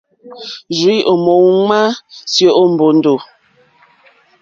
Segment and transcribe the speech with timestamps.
[0.77, 1.79] Rzìi a mò uŋmà
[2.31, 3.13] syo o mbòndò.